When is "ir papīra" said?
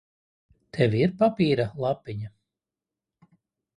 1.01-1.67